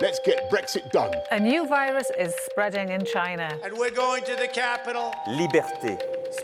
[0.00, 1.10] Let's get Brexit done.
[1.30, 3.48] A new virus is spreading in China.
[3.64, 5.10] And we're going to the capital.
[5.26, 5.96] Liberté.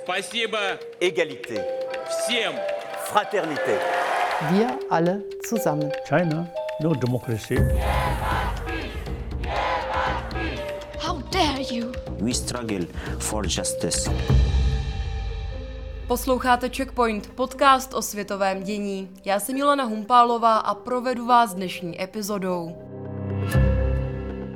[0.03, 1.62] Спасибо Égalité.
[2.09, 2.55] всем.
[3.05, 3.79] Fraternité.
[4.51, 5.92] Wir alle zusammen.
[6.09, 6.47] China,
[6.80, 7.56] no democracy.
[10.98, 11.92] How dare you?
[12.20, 12.87] We struggle
[13.19, 14.11] for justice.
[16.09, 19.11] Posloucháte Checkpoint, podcast o světovém dění.
[19.24, 22.86] Já jsem Milena Humpálová a provedu vás dnešní epizodou.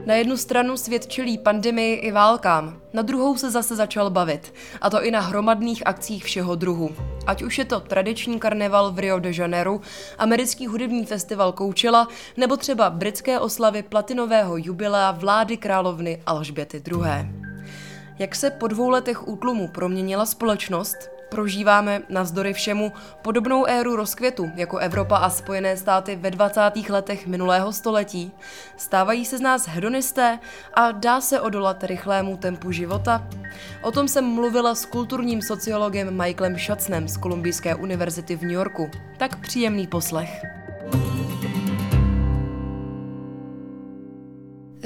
[0.06, 4.90] Na jednu stranu svět čelí pandemii i válkám, na druhou se zase začal bavit, a
[4.90, 6.90] to i na hromadných akcích všeho druhu.
[7.28, 9.80] Ať už je to tradiční karneval v Rio de Janeiro,
[10.18, 17.02] americký hudební festival Coachella, nebo třeba britské oslavy platinového jubilea vlády královny Alžběty II.
[18.20, 20.98] Jak se po dvou letech útlumu proměnila společnost,
[21.32, 26.62] Prožíváme navzdory všemu podobnou éru rozkvětu jako Evropa a Spojené státy ve 20.
[26.90, 28.32] letech minulého století.
[28.78, 30.40] Stávají se z nás hedonisté
[30.74, 33.28] a dá se odolat rychlému tempu života?
[33.82, 38.92] O tom jsem mluvila s kulturním sociologem Michaelem Schatznem z Kolumbijské univerzity v New Yorku.
[39.18, 40.61] Tak příjemný poslech.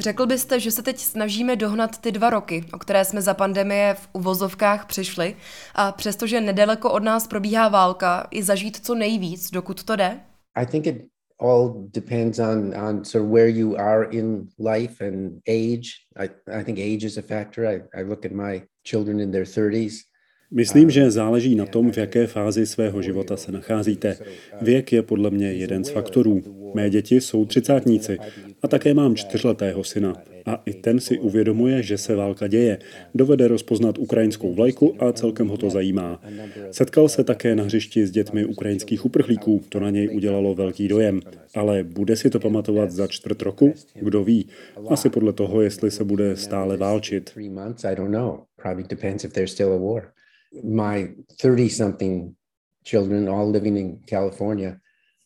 [0.06, 3.94] Řekl byste, že se teď snažíme dohnat ty dva roky, o které jsme za pandemie
[3.94, 5.36] v uvozovkách přišli,
[5.76, 10.20] a přestože nedaleko od nás probíhá válka, i zažít co nejvíc, dokud to jde?
[10.56, 10.96] I think it
[11.40, 15.88] all depends on on sort of where you are in life and age.
[16.16, 17.66] I, I think age is a factor.
[17.66, 19.94] I, I look at my children in their 30s.
[20.52, 24.18] Myslím, že záleží na tom, v jaké fázi svého života se nacházíte.
[24.62, 26.42] Věk je podle mě jeden z faktorů.
[26.76, 28.18] Mé děti jsou třicátníci
[28.62, 30.14] a také mám čtyřletého syna.
[30.46, 32.80] A i ten si uvědomuje, že se válka děje.
[33.16, 36.22] Dovede rozpoznat ukrajinskou vlajku a celkem ho to zajímá.
[36.72, 39.64] Setkal se také na hřišti s dětmi ukrajinských uprchlíků.
[39.70, 41.20] To na něj udělalo velký dojem.
[41.56, 43.74] Ale bude si to pamatovat za čtvrt roku?
[43.94, 44.48] Kdo ví?
[44.90, 47.32] Asi podle toho, jestli se bude stále válčit
[50.64, 52.36] my 30 something
[52.84, 54.78] children, all living in California,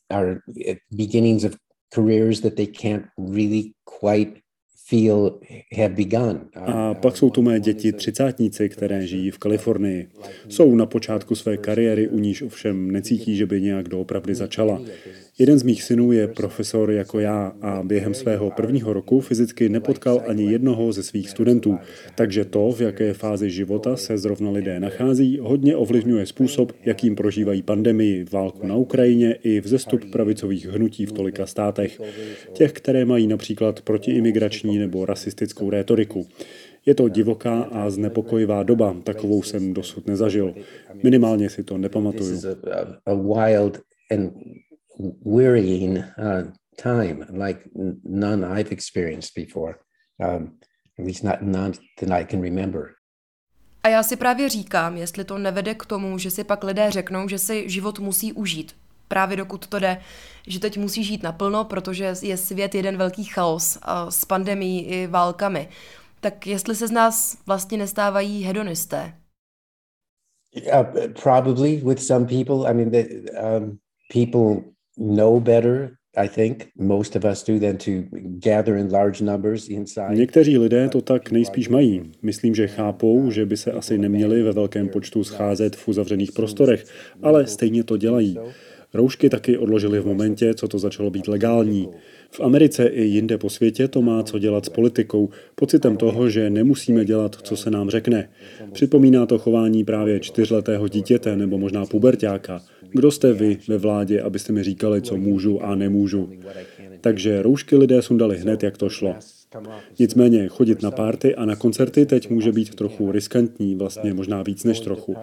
[0.10, 0.32] are
[0.72, 1.56] at beginnings of
[1.96, 4.42] careers that they can't really quite
[4.90, 5.40] feel
[5.78, 6.50] have begun.
[6.56, 10.10] A pak jsou tu mé děti třicátníci, které žijí v Kalifornii.
[10.48, 14.82] Jsou na počátku své kariéry, u níž ovšem necítí, že by nějak doopravdy začala.
[15.40, 20.22] Jeden z mých synů je profesor jako já a během svého prvního roku fyzicky nepotkal
[20.28, 21.78] ani jednoho ze svých studentů,
[22.16, 27.62] takže to, v jaké fázi života se zrovna lidé nachází, hodně ovlivňuje způsob, jakým prožívají
[27.62, 32.02] pandemii, válku na Ukrajině i vzestup pravicových hnutí v tolika státech.
[32.54, 36.28] Těch, které mají například protiimigrační nebo rasistickou rétoriku.
[36.86, 40.54] Je to divoká a znepokojivá doba, takovou jsem dosud nezažil.
[41.04, 42.42] Minimálně si to nepamatuju
[45.26, 47.70] wearying uh, time like
[48.04, 49.76] none I've experienced before,
[50.20, 50.58] um,
[51.00, 52.96] at least not none that I can remember.
[53.84, 57.28] A já si právě říkám, jestli to nevede k tomu, že si pak lidé řeknou,
[57.28, 58.76] že si život musí užít.
[59.08, 60.02] Právě dokud to jde,
[60.48, 65.08] že teď musí žít naplno, protože je svět jeden velký chaos a s pandemí i
[65.08, 65.70] válkami.
[66.20, 69.14] Tak jestli se z nás vlastně nestávají hedonisté?
[70.56, 72.72] Uh, probably with some people.
[72.72, 73.06] I mean, the,
[73.42, 73.80] um,
[74.14, 77.92] people know better I think most of us do than to
[78.46, 80.16] gather in large numbers inside.
[80.16, 82.02] Někteří lidé to tak nejspíš mají.
[82.22, 86.86] Myslím, že chápou, že by se asi neměli ve velkém počtu scházet v uzavřených prostorech,
[87.22, 88.38] ale stejně to dělají.
[88.94, 91.90] Roušky taky odložili v momentě, co to začalo být legální.
[92.32, 96.50] V Americe i jinde po světě to má co dělat s politikou, pocitem toho, že
[96.50, 98.30] nemusíme dělat, co se nám řekne.
[98.72, 102.62] Připomíná to chování právě čtyřletého dítěte nebo možná pubertáka.
[102.92, 106.30] Kdo jste vy ve vládě, abyste mi říkali, co můžu a nemůžu?
[107.02, 109.16] Takže roušky lidé sundali hned, jak to šlo.
[110.00, 114.64] Nicméně chodit na párty a na koncerty teď může být trochu riskantní, vlastně možná víc
[114.64, 115.16] než trochu.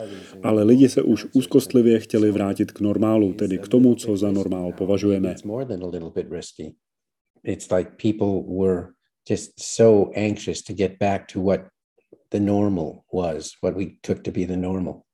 [0.42, 4.72] Ale lidi se už úzkostlivě chtěli vrátit k normálu, tedy k tomu, co za normál
[4.72, 5.34] považujeme.
[12.30, 15.05] The normal was, what we took to be the normal.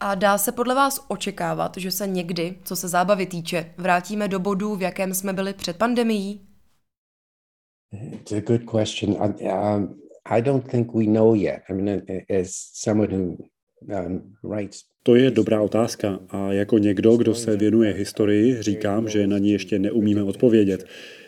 [0.00, 4.38] A dá se podle vás očekávat, že se někdy, co se zábavy týče, vrátíme do
[4.38, 6.40] bodu, v jakém jsme byli před pandemií?
[8.12, 9.16] It's a good question.
[9.22, 11.62] I, um, I don't think we know yet.
[11.70, 12.02] I mean,
[12.40, 13.36] as someone who
[13.80, 14.78] um, rights.
[15.02, 19.50] To je dobrá otázka a jako někdo, kdo se věnuje historii, říkám, že na ní
[19.50, 20.84] ještě neumíme odpovědět.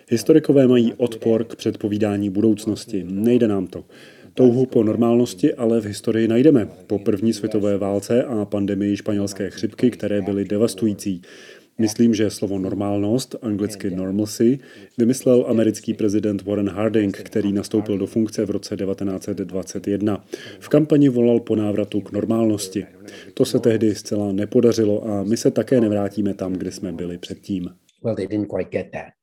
[0.09, 3.05] Historikové mají odpor k předpovídání budoucnosti.
[3.05, 3.85] Nejde nám to.
[4.39, 6.69] Touhu po normálnosti ale v historii najdeme.
[6.87, 11.23] Po první světové válce a pandemii španělské chřipky, které byly devastující.
[11.79, 14.59] Myslím, že slovo normálnost, anglicky normalcy,
[14.99, 20.25] vymyslel americký prezident Warren Harding, který nastoupil do funkce v roce 1921.
[20.61, 22.87] V kampani volal po návratu k normálnosti.
[23.35, 27.71] To se tehdy zcela nepodařilo a my se také nevrátíme tam, kde jsme byli předtím.
[28.05, 29.18] Well, they didn't quite get that.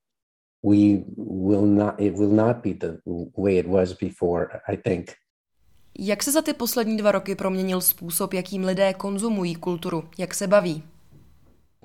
[0.65, 2.97] We will not, it will not be the
[3.37, 5.11] way it was before, I think.
[5.99, 10.03] Jak se za ty poslední dva roky proměnil způsob, jakým lidé konzumují kulturu?
[10.17, 10.83] Jak se baví?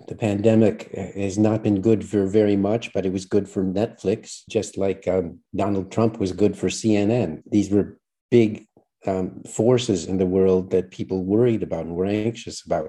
[0.09, 4.43] the pandemic has not been good for very much, but it was good for Netflix,
[4.49, 7.43] just like um, Donald Trump was good for CNN.
[7.47, 7.99] These were
[8.31, 8.67] big
[9.06, 9.43] Um,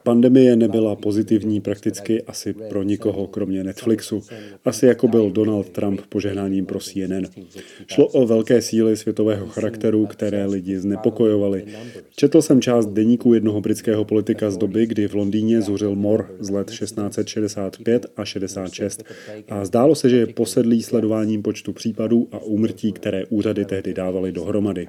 [0.03, 4.21] Pandemie nebyla pozitivní prakticky asi pro nikoho, kromě Netflixu.
[4.65, 7.25] Asi jako byl Donald Trump požehnáním pro CNN.
[7.87, 11.65] Šlo o velké síly světového charakteru, které lidi znepokojovaly.
[12.15, 16.49] Četl jsem část deníku jednoho britského politika z doby, kdy v Londýně zuřil mor z
[16.49, 19.03] let 1665 a 66.
[19.49, 24.31] A zdálo se, že je posedlý sledováním počtu případů a úmrtí, které úřady tehdy dávaly
[24.31, 24.87] dohromady.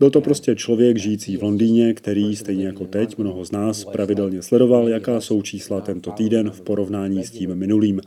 [0.00, 4.42] Byl to prostě člověk žijící v Londýně, který, stejně jako teď, mnoho z nás pravidelně
[4.42, 8.00] sledoval, jaká jsou čísla tento týden v porovnání s tím minulým.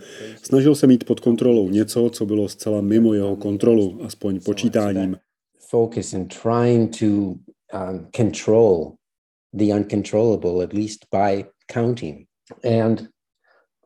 [0.43, 5.17] Snažil se mít pod kontrolou něco, co bylo zcela mimo jeho kontrolu, aspoň počítáním.
[5.69, 8.93] Focus in trying to um, control
[9.53, 12.27] the uncontrollable, at least by counting,
[12.81, 13.07] and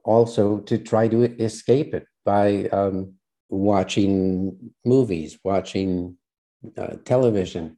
[0.05, 3.15] also to try to escape it by um,
[3.49, 4.51] watching
[4.85, 6.15] movies, watching
[6.77, 7.75] uh, television,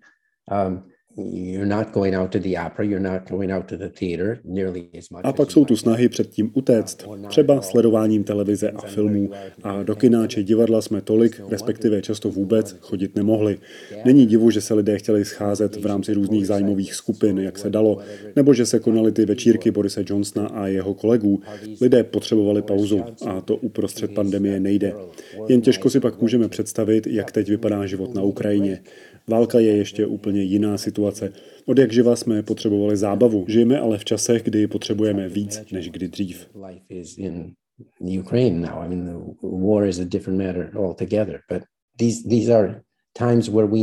[5.23, 9.29] a pak jsou tu snahy před tím utéct, třeba sledováním televize a filmů.
[9.63, 13.57] A do kina či divadla jsme tolik, respektive často vůbec, chodit nemohli.
[14.05, 17.97] Není divu, že se lidé chtěli scházet v rámci různých zájmových skupin, jak se dalo,
[18.35, 21.41] nebo že se konaly ty večírky Borise Johnsona a jeho kolegů.
[21.81, 24.93] Lidé potřebovali pauzu a to uprostřed pandemie nejde.
[25.47, 28.81] Jen těžko si pak můžeme představit, jak teď vypadá život na Ukrajině.
[29.29, 31.33] Válka je ještě úplně jiná situace.
[31.65, 33.45] Od jak živa jsme potřebovali zábavu.
[33.47, 36.49] Žijeme ale v časech, kdy potřebujeme víc než kdy dřív.
[38.19, 38.83] Ukraine now.
[38.83, 41.39] I mean, the war is a different matter altogether.
[41.49, 41.63] But
[41.97, 42.81] these these are
[43.13, 43.79] times where we,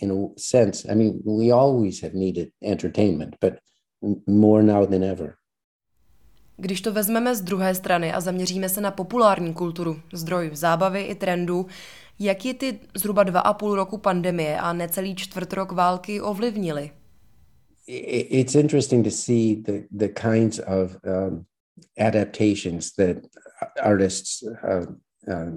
[0.00, 3.52] in a sense, I mean, we always have needed entertainment, but
[4.26, 5.34] more now than ever.
[6.56, 11.14] Když to vezmeme z druhé strany a zaměříme se na populární kulturu, zdroj zábavy i
[11.14, 11.66] trendů,
[12.20, 16.90] jak je ty zhruba dva a půl roku pandemie a necelý čtvrt rok války ovlivnili?
[17.86, 21.44] It's interesting to see the, the kinds of um,
[21.98, 23.16] adaptations that
[23.82, 24.86] artists, uh,
[25.28, 25.52] uh,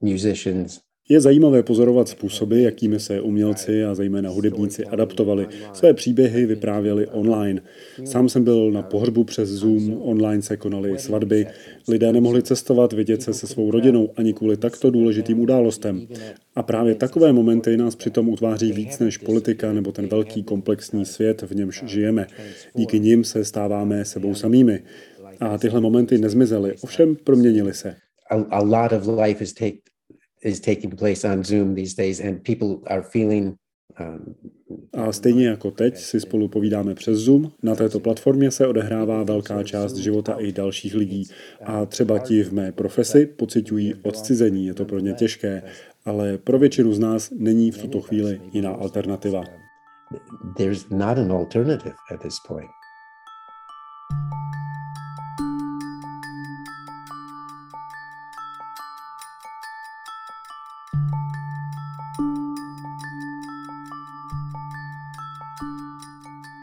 [0.00, 5.46] musicians, je zajímavé pozorovat způsoby, jakými se umělci a zejména hudebníci adaptovali.
[5.72, 7.62] Své příběhy vyprávěli online.
[8.04, 11.46] Sám jsem byl na pohřbu přes Zoom, online se konaly svatby.
[11.88, 16.06] Lidé nemohli cestovat, vidět se se svou rodinou ani kvůli takto důležitým událostem.
[16.54, 21.42] A právě takové momenty nás přitom utváří víc než politika nebo ten velký komplexní svět,
[21.42, 22.26] v němž žijeme.
[22.74, 24.82] Díky nim se stáváme sebou samými.
[25.40, 27.94] A tyhle momenty nezmizely, ovšem proměnily se.
[28.50, 29.76] A, lot of life is take,
[30.44, 33.56] is taking place on Zoom these days, and people are feeling
[34.00, 34.34] um,
[34.92, 39.62] a stejně jako teď si spolu povídáme přes Zoom, na této platformě se odehrává velká
[39.62, 41.24] část života i dalších lidí.
[41.64, 45.62] A třeba ti v mé profesi pocitují odcizení, je to pro ně těžké,
[46.04, 49.44] ale pro většinu z nás není v tuto chvíli jiná alternativa.
[50.56, 52.81] There's not an alternative at this point.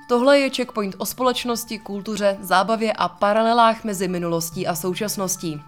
[0.10, 5.62] Tohle je checkpoint o společnosti, kultuře, zábavě a paralelách mezi minulostí a současností.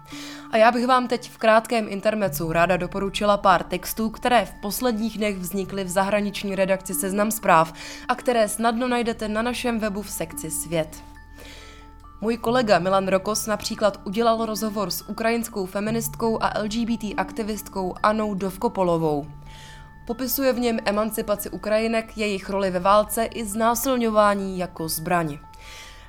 [0.50, 5.18] A já bych vám teď v krátkém intermecu ráda doporučila pár textů, které v posledních
[5.18, 7.72] dnech vznikly v zahraniční redakci Seznam zpráv
[8.08, 11.02] a které snadno najdete na našem webu v sekci Svět.
[12.20, 19.26] Můj kolega Milan Rokos například udělal rozhovor s ukrajinskou feministkou a LGBT aktivistkou Anou Dovkopolovou.
[20.06, 25.38] Popisuje v něm emancipaci Ukrajinek, jejich roli ve válce i znásilňování jako zbraň.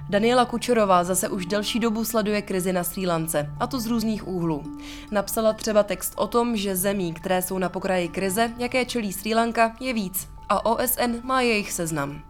[0.09, 4.27] Daniela Kučerová zase už delší dobu sleduje krizi na Srí Lance, a to z různých
[4.27, 4.63] úhlů.
[5.11, 9.35] Napsala třeba text o tom, že zemí, které jsou na pokraji krize, jaké čelí Srí
[9.35, 12.21] Lanka, je víc a OSN má jejich seznam.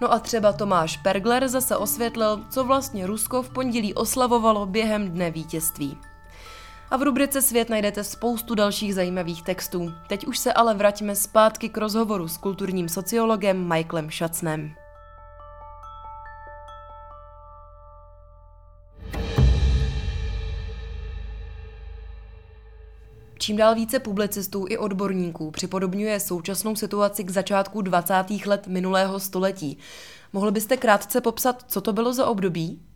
[0.00, 5.30] No a třeba Tomáš Pergler zase osvětlil, co vlastně Rusko v pondělí oslavovalo během dne
[5.30, 5.98] vítězství.
[6.94, 9.92] A v rubrice Svět najdete spoustu dalších zajímavých textů.
[10.08, 14.70] Teď už se ale vraťme zpátky k rozhovoru s kulturním sociologem Michaelem Šacnem.
[23.38, 28.24] Čím dál více publicistů i odborníků připodobňuje současnou situaci k začátku 20.
[28.46, 29.78] let minulého století.
[30.32, 32.86] Mohli byste krátce popsat, co to bylo za období?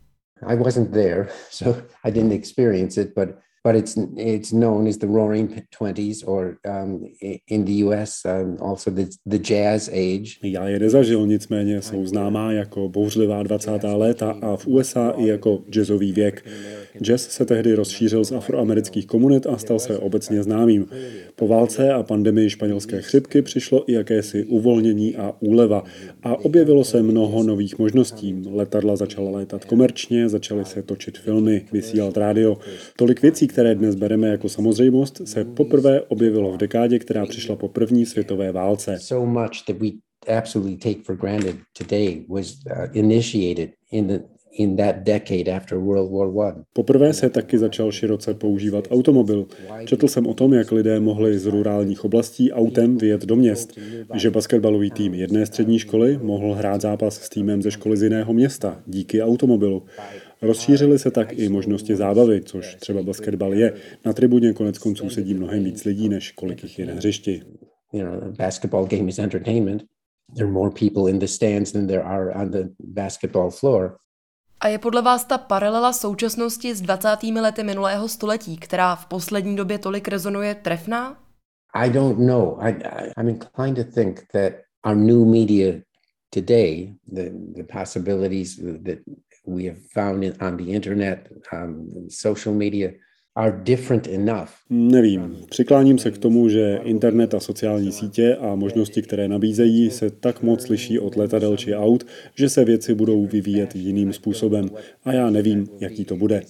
[0.47, 3.29] I wasn't there, so I didn't experience it, but
[3.63, 7.03] but it's it's known as the Roaring Twenties, or um,
[7.47, 8.25] in the U.S.
[8.25, 10.39] Um, also the, the Jazz Age.
[10.43, 13.71] Já je nezažil, nicméně jsou známá jako bouřlivá 20.
[13.83, 16.45] léta a v USA i jako jazzový věk.
[17.01, 20.85] Jazz se tehdy rozšířil z afroamerických komunit a stal se obecně známým.
[21.35, 25.83] Po válce a pandemii španělské chřipky přišlo i jakési uvolnění a úleva
[26.23, 28.43] a objevilo se mnoho nových možností.
[28.51, 32.57] Letadla začala létat komerčně, začaly se točit filmy, vysílat rádio.
[32.95, 37.67] Tolik věcí, které dnes bereme jako samozřejmost, se poprvé objevilo v dekádě, která přišla po
[37.67, 38.97] první světové válce.
[38.99, 39.89] So much that we
[40.37, 44.19] absolutely take for granted today was uh, initiated in the
[44.51, 46.61] in that decade after World War I.
[46.73, 49.47] Poprvé se taky začal široce používat automobil.
[49.85, 53.79] Četl jsem o tom, jak lidé mohli z rurálních oblastí autem vyjet do měst,
[54.15, 58.33] že basketbalový tým jedné střední školy mohl hrát zápas s týmem ze školy z jiného
[58.33, 59.83] města díky automobilu.
[60.41, 63.73] Rozšířily se tak i možnosti zábavy, což třeba basketbal je.
[64.05, 67.43] Na tribuně konec konců sedí mnohem víc lidí, než kolik jich je na hřišti.
[67.93, 69.83] You know, basketball game is entertainment.
[70.35, 73.97] There are more people in the stands than there are on the basketball floor.
[74.59, 77.17] A je podle vás ta paralela současnosti s 20.
[77.23, 81.17] lety minulého století, která v poslední době tolik rezonuje, trefná?
[81.73, 82.57] I don't know.
[82.59, 84.53] I, I, I'm inclined to think that
[84.85, 85.73] our new media
[86.29, 88.97] today, the, the possibilities that
[89.45, 92.93] we have found it on the internet, um, social media.
[94.69, 95.37] Nevím.
[95.49, 100.43] Přikláním se k tomu, že internet a sociální sítě a možnosti, které nabízejí, se tak
[100.43, 102.05] moc liší od letadel či aut,
[102.35, 104.69] že se věci budou vyvíjet jiným způsobem.
[105.03, 106.41] A já nevím, jaký to bude.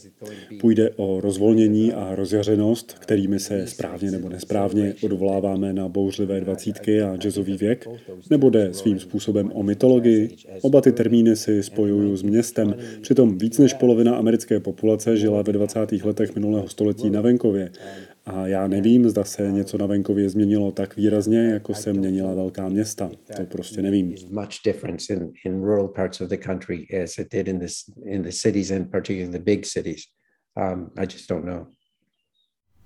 [0.60, 7.16] Půjde o rozvolnění a rozjařenost, kterými se správně nebo nesprávně odvoláváme na bouřlivé dvacítky a
[7.18, 7.88] jazzový věk,
[8.30, 10.36] nebo jde svým způsobem o mytologii.
[10.62, 12.76] Oba ty termíny si spojuju s městem.
[13.02, 15.92] Přitom víc než polovina americké populace žila ve 20.
[15.92, 17.72] letech minulého století na venkově.
[18.26, 22.70] A já nevím, zda se něco na venkově změnilo tak výrazně, jako se měnila velká
[22.70, 23.10] města.
[23.38, 24.16] To prostě nevím.
[24.30, 27.68] Much difference in, in rural parts of the country as it did in the,
[28.06, 30.02] in the cities and particularly the big cities.
[30.58, 31.66] Um, I just don't know.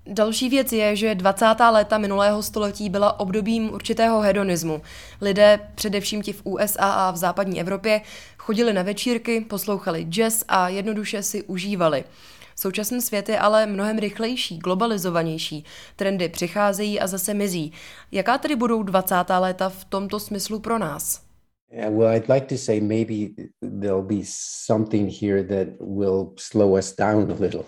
[0.06, 1.46] Další věc je, že 20.
[1.70, 4.82] léta minulého století byla obdobím určitého hedonismu.
[5.20, 8.00] Lidé, především ti v USA a v západní Evropě,
[8.38, 12.04] chodili na večírky, poslouchali jazz a jednoduše si užívali.
[12.56, 15.64] Současný svět je ale mnohem rychlejší, globalizovanější.
[15.96, 17.72] Trendy přicházejí a zase mizí.
[18.12, 19.14] Jaká tedy budou 20.
[19.38, 21.24] léta v tomto smyslu pro nás?
[21.70, 24.22] Yeah, well, I'd like to say maybe there'll be
[24.66, 27.64] something here that will slow us down a little.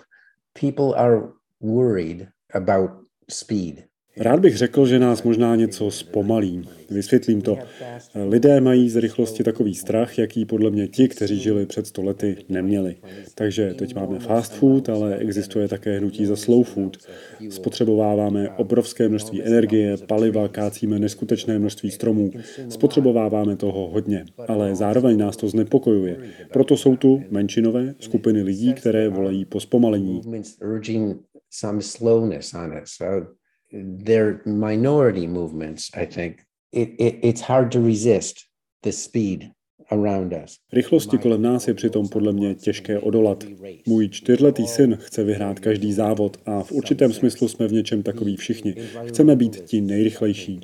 [0.53, 2.91] People are worried about
[3.29, 3.85] speed.
[4.19, 6.69] Rád bych řekl, že nás možná něco zpomalí.
[6.91, 7.59] Vysvětlím to.
[8.29, 12.97] Lidé mají z rychlosti takový strach, jaký podle mě ti, kteří žili před stolety, neměli.
[13.35, 16.97] Takže teď máme fast food, ale existuje také hnutí za slow food.
[17.51, 22.31] Spotřebováváme obrovské množství energie, paliva, kácíme neskutečné množství stromů.
[22.69, 26.17] Spotřebováváme toho hodně, ale zároveň nás to znepokojuje.
[26.53, 30.21] Proto jsou tu menšinové skupiny lidí, které volají po zpomalení
[33.73, 36.45] they're minority movements, I think.
[36.73, 38.49] It, it, it's hard to resist
[38.83, 39.51] the speed
[39.91, 40.59] around us.
[40.73, 43.45] Rychlosti kolem nás je přitom podle mě těžké odolat.
[43.87, 48.37] Můj čtyřletý syn chce vyhrát každý závod a v určitém smyslu jsme v něčem takový
[48.37, 48.75] všichni.
[49.07, 50.61] Chceme být ti nejrychlejší.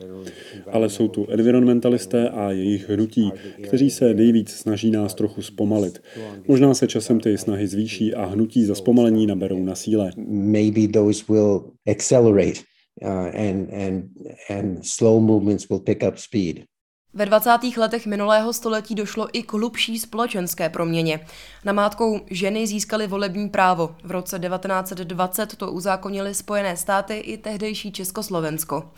[0.67, 3.33] Ale jsou tu environmentalisté a jejich hnutí,
[3.63, 6.03] kteří se nejvíc snaží nás trochu zpomalit.
[6.49, 10.11] Možná se časem ty snahy zvýší a hnutí za zpomalení naberou na síle.
[10.29, 14.11] Maybe those will accelerate and, and,
[14.51, 16.65] and slow movements will pick up speed.
[17.15, 17.51] Ve 20.
[17.77, 21.21] letech minulého století došlo i k hlubší společenské proměně.
[21.65, 23.97] Namátkou ženy získaly volební právo.
[24.05, 28.91] V roce 1920 to uzákonili Spojené státy i tehdejší Československo.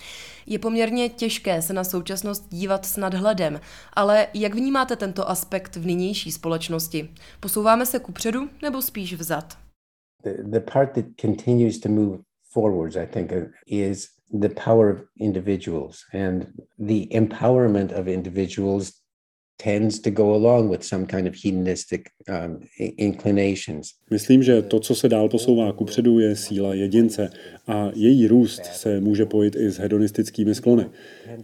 [0.46, 3.60] Je poměrně těžké se na současnost dívat s nadhledem,
[3.92, 7.10] ale jak vnímáte tento aspekt v nynější společnosti?
[7.40, 9.58] Posouváme se kupředu nebo spíš vzad?
[10.24, 12.18] The, the part that continues to move
[12.54, 13.32] forwards, I think,
[13.66, 18.92] is the power of individuals and the empowerment of individuals
[19.56, 23.88] tends to go along with some kind of hedonistic um, inclinations.
[24.11, 27.30] Myslím, že to, co se dál posouvá kupředu, je síla jedince
[27.66, 30.87] a její růst se může pojít i s hedonistickými sklony.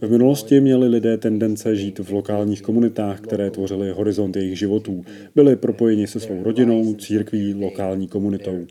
[0.01, 5.03] V minulosti měli lidé tendence žít v lokálních komunitách, které tvořily horizont jejich životů.
[5.35, 8.65] Byli propojeni se svou rodinou, církví, lokální komunitou.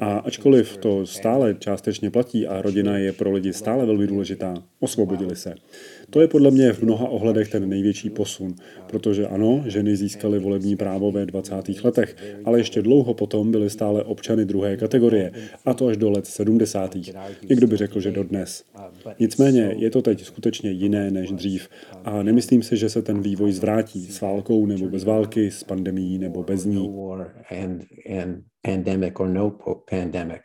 [0.00, 5.36] A ačkoliv to stále částečně platí a rodina je pro lidi stále velmi důležitá, osvobodili
[5.36, 5.54] se.
[6.10, 8.54] To je podle mě v mnoha ohledech ten největší posun,
[8.90, 11.84] protože ano, ženy získaly volební právo ve 20.
[11.84, 15.32] letech, ale ještě dlouho potom byly stále občany druhé kategorie,
[15.64, 16.96] a to až do let 70.
[17.48, 18.64] Někdo by řekl, že dodnes.
[19.18, 21.68] Nicméně je to teď skutečně jiné než dřív
[22.04, 26.18] a nemyslím si, že se ten vývoj zvrátí s válkou nebo bez války, s pandemí
[26.18, 26.88] nebo bez ní.
[29.26, 30.42] no pandemic.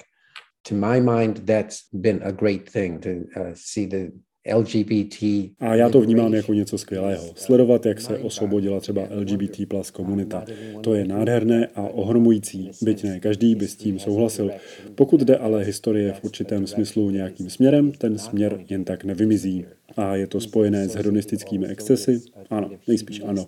[0.64, 4.12] To my mind, that's been a great thing to uh, see the
[4.56, 5.24] LGBT.
[5.60, 7.26] A já to vnímám jako něco skvělého.
[7.36, 10.46] Sledovat, jak se osvobodila třeba LGBT plus komunita.
[10.82, 14.52] To je nádherné a ohromující, byť ne každý by s tím souhlasil.
[14.96, 19.66] Pokud jde ale historie v určitém smyslu nějakým směrem, ten směr jen tak nevymizí.
[19.98, 22.22] A je to spojené s hedonistickými excesy?
[22.50, 23.48] Ano, nejspíš ano.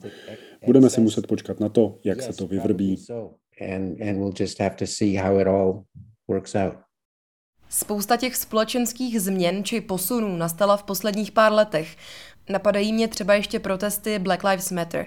[0.65, 2.97] Budeme si muset počkat na to, jak se to vyvrbí.
[3.61, 5.83] And, and we'll just have to see how it all
[6.27, 6.73] works out.
[7.73, 11.97] Spousta těch společenských změn či posunů nastala v posledních pár letech.
[12.49, 15.05] Napadají mě třeba ještě protesty Black Lives Matter.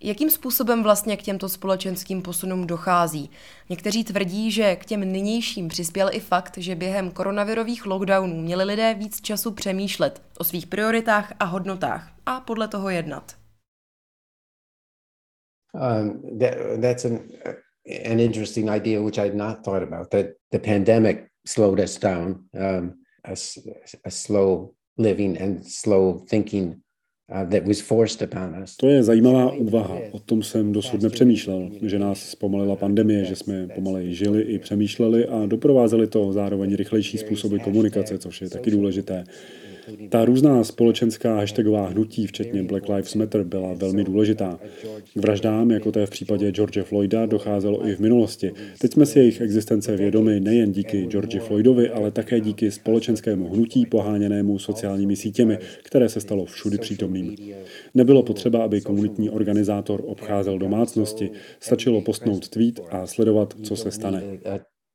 [0.00, 3.30] Jakým způsobem vlastně k těmto společenským posunům dochází?
[3.68, 8.94] Někteří tvrdí, že k těm nynějším přispěl i fakt, že během koronavirových lockdownů měli lidé
[8.94, 13.36] víc času přemýšlet o svých prioritách a hodnotách a podle toho jednat.
[15.74, 17.18] Um, that, that's an,
[18.04, 20.10] an interesting idea which I'd not thought about.
[20.10, 23.34] That the pandemic slowed us down, um, a,
[24.04, 26.82] a slow living and slow thinking
[27.32, 27.44] uh,
[28.80, 29.98] to je zajímavá úvaha.
[30.12, 35.26] O tom jsem dosud nepřemýšlel, že nás zpomalila pandemie, že jsme pomaleji žili i přemýšleli
[35.26, 39.24] a doprovázeli to zároveň rychlejší způsoby komunikace, což je taky důležité.
[40.10, 44.58] Ta různá společenská hashtagová hnutí, včetně Black Lives Matter, byla velmi důležitá.
[45.14, 48.52] K vraždám, jako je v případě George Floyda, docházelo i v minulosti.
[48.80, 53.86] Teď jsme si jejich existence vědomi nejen díky George Floydovi, ale také díky společenskému hnutí
[53.86, 57.36] poháněnému sociálními sítěmi, které se stalo všudy přítomným.
[57.94, 64.22] Nebylo potřeba, aby komunitní organizátor obcházel domácnosti, stačilo postnout tweet a sledovat, co se stane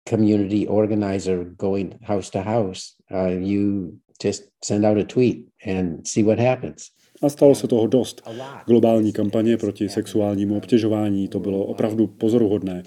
[0.10, 2.82] community organizer going house to house.
[3.12, 3.94] Uh, you
[4.28, 6.84] just send out a tweet and see what happens.
[7.22, 8.30] A stalo se toho dost.
[8.68, 12.84] Globální kampaně proti sexuálnímu obtěžování, to bylo opravdu pozoruhodné.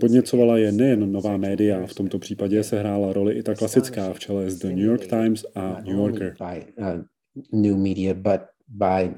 [0.00, 4.18] Podněcovala je nejen nová média, v tomto případě se hrála roli i ta klasická v
[4.18, 6.34] čele s The New York Times a New Yorker.
[6.78, 7.02] Uh,
[7.52, 9.14] new media, but by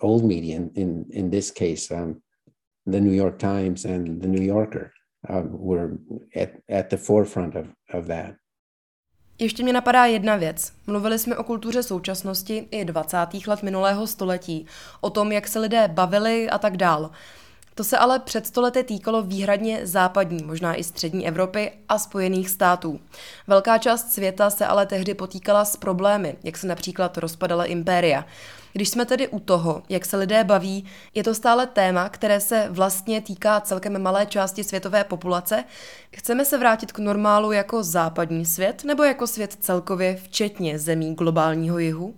[0.00, 2.20] old media, in, in this case, um,
[2.86, 4.92] the New York Times and the New Yorker
[5.28, 5.98] uh, were
[6.34, 8.36] at, at the forefront of, of that.
[9.40, 10.72] Ještě mě napadá jedna věc.
[10.86, 13.16] Mluvili jsme o kultuře současnosti i 20.
[13.46, 14.66] let minulého století,
[15.00, 17.10] o tom, jak se lidé bavili a tak dál.
[17.74, 23.00] To se ale před stolety týkalo výhradně západní, možná i střední Evropy a Spojených států.
[23.46, 28.24] Velká část světa se ale tehdy potýkala s problémy, jak se například rozpadala impéria.
[28.72, 32.68] Když jsme tedy u toho, jak se lidé baví, je to stále téma, které se
[32.70, 35.64] vlastně týká celkem malé části světové populace.
[36.16, 41.78] Chceme se vrátit k normálu jako západní svět nebo jako svět celkově, včetně zemí globálního
[41.78, 42.14] jihu?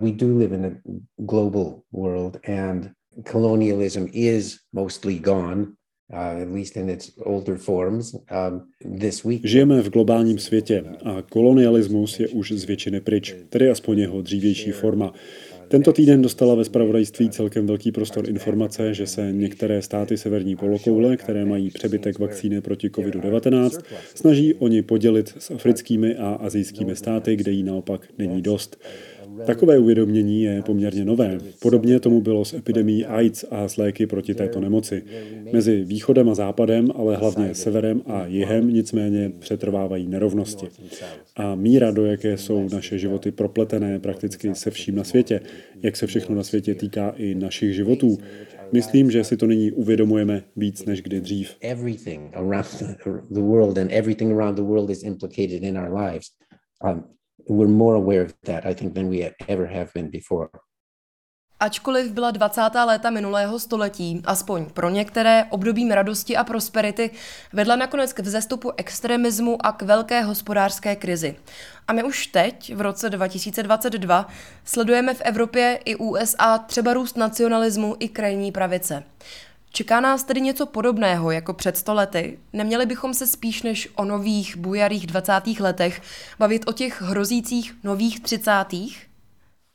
[0.00, 0.70] We do live in a
[1.16, 2.90] global world and
[3.24, 5.66] colonialism is mostly gone.
[6.12, 6.64] Uh,
[9.24, 14.22] um, Žijeme v globálním světě a kolonialismus je už z většiny pryč, tedy aspoň jeho
[14.22, 15.12] dřívější forma.
[15.70, 21.16] Tento týden dostala ve spravodajství celkem velký prostor informace, že se některé státy severní polokoule,
[21.16, 23.80] které mají přebytek vakcíny proti COVID-19,
[24.14, 28.76] snaží oni podělit s africkými a azijskými státy, kde jí naopak není dost.
[29.46, 31.38] Takové uvědomění je poměrně nové.
[31.62, 35.02] Podobně tomu bylo s epidemí AIDS a s léky proti této nemoci.
[35.52, 40.66] Mezi východem a západem, ale hlavně severem a jihem nicméně přetrvávají nerovnosti.
[41.36, 45.40] A míra, do jaké jsou naše životy propletené prakticky se vším na světě,
[45.82, 48.18] jak se všechno na světě týká i našich životů,
[48.72, 51.56] Myslím, že si to nyní uvědomujeme víc než kdy dřív.
[57.50, 60.48] We're more aware of that, I think, than we ever have been before.
[61.60, 62.60] Ačkoliv byla 20.
[62.84, 67.10] léta minulého století, aspoň pro některé, obdobím radosti a prosperity,
[67.52, 71.36] vedla nakonec k vzestupu extremismu a k velké hospodářské krizi.
[71.88, 74.28] A my už teď, v roce 2022,
[74.64, 79.04] sledujeme v Evropě i USA třeba růst nacionalismu i krajní pravice.
[79.72, 82.38] Čeká nás tedy něco podobného jako před stolety?
[82.52, 85.32] Neměli bychom se spíš než o nových bujarých 20.
[85.60, 86.00] letech
[86.38, 88.52] bavit o těch hrozících nových 30.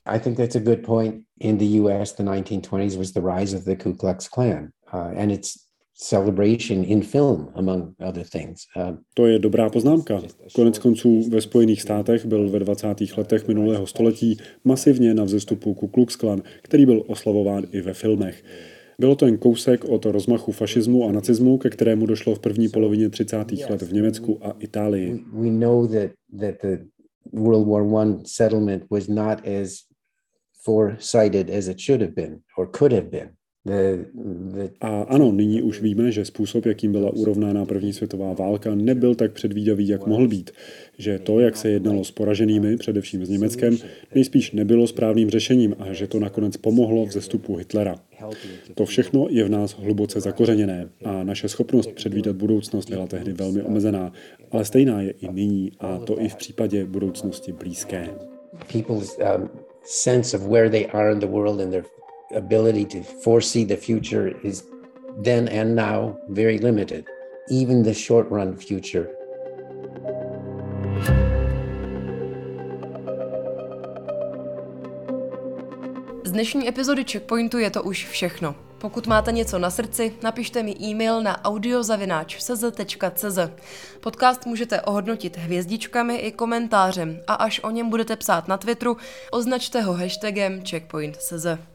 [0.05, 1.15] I think that's a good point.
[1.39, 5.31] In the US, the 1920s was the rise of the Ku Klux Klan, uh, and
[5.31, 5.53] its
[5.93, 8.61] celebration in film, among other things.
[8.75, 10.21] Uh, to je dobrá poznámka.
[10.55, 12.87] Konec konců ve Spojených státech byl ve 20.
[13.17, 18.43] letech minulého století masivně na vzestupu Ku Klux Klan, který byl oslavován i ve filmech.
[18.99, 23.09] Bylo to jen kousek od rozmachu fašismu a nacismu, ke kterému došlo v první polovině
[23.09, 23.37] 30.
[23.69, 25.25] let v Německu a Itálii.
[27.33, 29.77] World War I settlement was not as
[30.63, 33.29] foresighted as it should have been or could have been.
[34.81, 39.31] A ano, nyní už víme, že způsob, jakým byla urovnána první světová válka, nebyl tak
[39.31, 40.51] předvídavý, jak mohl být.
[40.97, 43.77] Že to, jak se jednalo s poraženými, především s Německem,
[44.15, 47.95] nejspíš nebylo správným řešením a že to nakonec pomohlo v zestupu Hitlera.
[48.75, 53.61] To všechno je v nás hluboce zakořeněné a naše schopnost předvídat budoucnost byla tehdy velmi
[53.61, 54.11] omezená,
[54.51, 58.09] ale stejná je i nyní a to i v případě budoucnosti blízké.
[58.73, 59.49] People's um,
[59.83, 61.83] sense of where they are in the world and their
[62.31, 64.63] ability to foresee the future is
[65.23, 67.05] then and now very limited,
[67.49, 69.07] even the short run future.
[76.23, 78.55] Z dnešní epizody Checkpointu je to už všechno.
[78.77, 83.39] Pokud máte něco na srdci, napište mi e-mail na audiozavináč.cz.
[83.99, 88.97] Podcast můžete ohodnotit hvězdičkami i komentářem a až o něm budete psát na Twitteru,
[89.31, 91.74] označte ho hashtagem checkpoint.cz.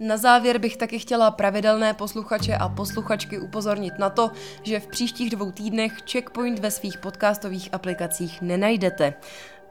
[0.00, 4.30] Na závěr bych taky chtěla pravidelné posluchače a posluchačky upozornit na to,
[4.62, 9.14] že v příštích dvou týdnech Checkpoint ve svých podcastových aplikacích nenajdete.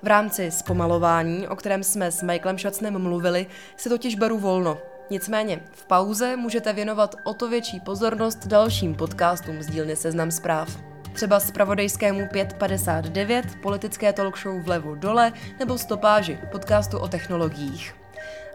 [0.03, 4.77] V rámci zpomalování, o kterém jsme s Michaelem Šacnem mluvili, se totiž beru volno.
[5.09, 10.77] Nicméně v pauze můžete věnovat o to větší pozornost dalším podcastům z dílny Seznam zpráv.
[11.13, 18.06] Třeba z pravodejskému 559, politické talk show vlevo dole nebo stopáži, podcastu o technologiích.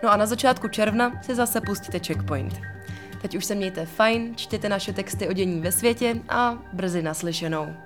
[0.03, 2.61] No a na začátku června si zase pustíte Checkpoint.
[3.23, 7.77] Teď už se mějte fajn, čtěte naše texty o dění ve světě a brzy naslyšenou.